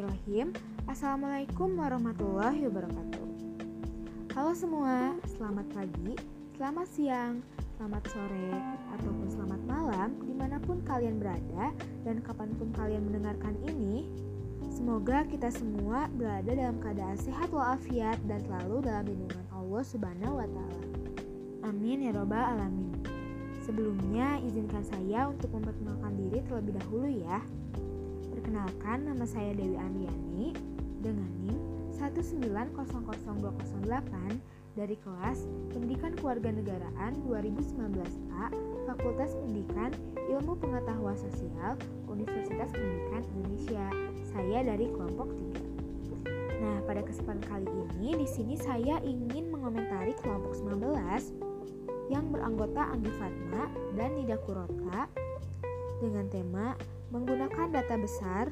[0.00, 0.48] Bismillahirrahmanirrahim.
[0.88, 3.26] Assalamualaikum warahmatullahi wabarakatuh.
[4.32, 6.16] Halo semua, selamat pagi,
[6.56, 7.34] selamat siang,
[7.76, 8.48] selamat sore,
[8.96, 11.76] ataupun selamat malam Di mana pun kalian berada
[12.08, 14.08] dan kapan pun kalian mendengarkan ini.
[14.72, 20.48] Semoga kita semua berada dalam keadaan sehat walafiat dan selalu dalam lindungan Allah subhanahu wa
[20.48, 20.84] ta'ala.
[21.68, 23.04] Amin ya robbal alamin.
[23.68, 27.44] Sebelumnya, izinkan saya untuk memperkenalkan diri terlebih dahulu ya.
[28.40, 30.56] Perkenalkan, nama saya Dewi Andriani
[31.04, 31.60] dengan NIM
[31.92, 32.80] 1900208
[34.80, 38.44] dari kelas Pendidikan Kewarganegaraan 2019A
[38.88, 39.92] Fakultas Pendidikan
[40.32, 41.76] Ilmu Pengetahuan Sosial
[42.08, 43.84] Universitas Pendidikan Indonesia.
[44.32, 45.36] Saya dari kelompok
[46.24, 46.64] 3.
[46.64, 47.68] Nah, pada kesempatan kali
[48.00, 50.80] ini di sini saya ingin mengomentari kelompok 19
[52.08, 53.68] yang beranggota Anggi Fatma
[54.00, 55.12] dan Nida Kurota
[56.00, 56.72] dengan tema
[57.10, 58.48] menggunakan data besar,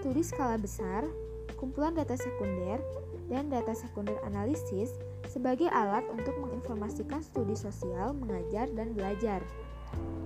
[0.00, 1.04] studi skala besar,
[1.56, 2.80] kumpulan data sekunder,
[3.32, 4.92] dan data sekunder analisis
[5.32, 9.40] sebagai alat untuk menginformasikan studi sosial, mengajar, dan belajar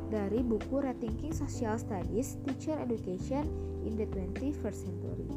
[0.09, 3.47] dari buku Rethinking Social Studies Teacher Education
[3.85, 5.29] in the 21st Century.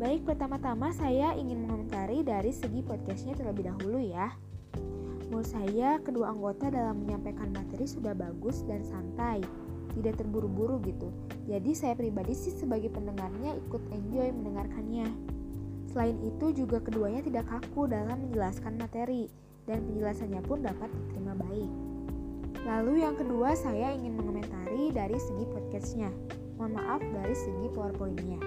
[0.00, 4.32] Baik, pertama-tama saya ingin mengomentari dari segi podcastnya terlebih dahulu ya.
[5.28, 9.44] Menurut saya, kedua anggota dalam menyampaikan materi sudah bagus dan santai,
[10.00, 11.12] tidak terburu-buru gitu.
[11.46, 15.06] Jadi saya pribadi sih sebagai pendengarnya ikut enjoy mendengarkannya.
[15.92, 19.28] Selain itu juga keduanya tidak kaku dalam menjelaskan materi
[19.68, 21.70] dan penjelasannya pun dapat diterima baik.
[22.64, 26.10] Lalu yang kedua saya ingin mengomentari dari segi podcastnya.
[26.60, 28.38] Mohon maaf dari segi powerpointnya.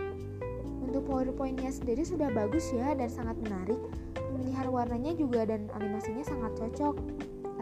[0.85, 3.81] Untuk powerpointnya sendiri sudah bagus ya dan sangat menarik
[4.13, 6.95] pemilihan warnanya juga dan animasinya sangat cocok.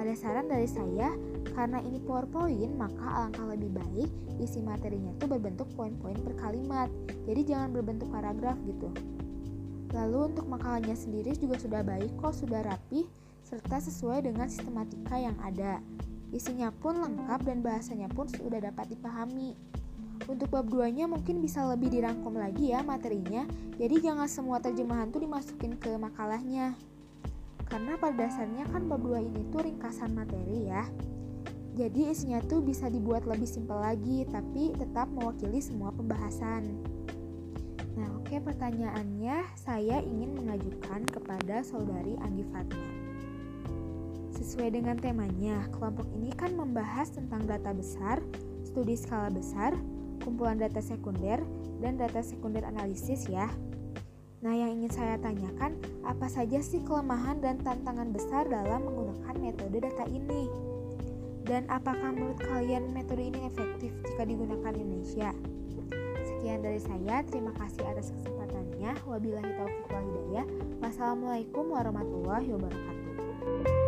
[0.01, 1.13] Ada saran dari saya,
[1.53, 4.09] karena ini PowerPoint, maka alangkah lebih baik
[4.41, 6.89] isi materinya tuh berbentuk poin-poin per kalimat.
[7.29, 8.89] Jadi jangan berbentuk paragraf gitu.
[9.93, 13.05] Lalu untuk makalahnya sendiri juga sudah baik kok, sudah rapi
[13.45, 15.77] serta sesuai dengan sistematika yang ada.
[16.33, 19.53] Isinya pun lengkap dan bahasanya pun sudah dapat dipahami.
[20.25, 23.45] Untuk bab 2-nya mungkin bisa lebih dirangkum lagi ya materinya.
[23.77, 26.73] Jadi jangan semua terjemahan tuh dimasukin ke makalahnya.
[27.71, 30.83] Karena pada dasarnya kan bab 2 ini tuh ringkasan materi ya.
[31.79, 36.67] Jadi isinya tuh bisa dibuat lebih simpel lagi tapi tetap mewakili semua pembahasan.
[37.95, 42.87] Nah, oke pertanyaannya saya ingin mengajukan kepada saudari Anggi Fatma.
[44.35, 48.19] Sesuai dengan temanya, kelompok ini kan membahas tentang data besar,
[48.67, 49.71] studi skala besar,
[50.19, 51.39] kumpulan data sekunder,
[51.79, 53.47] dan data sekunder analisis ya.
[54.41, 59.77] Nah, yang ingin saya tanyakan, apa saja sih kelemahan dan tantangan besar dalam menggunakan metode
[59.77, 60.49] data ini?
[61.45, 65.29] Dan apakah menurut kalian metode ini efektif jika digunakan di Indonesia?
[66.25, 68.97] Sekian dari saya, terima kasih atas kesempatannya.
[69.05, 70.45] Wabillahi taufiq wal hidayah.
[70.81, 73.80] Wassalamualaikum warahmatullahi wabarakatuh.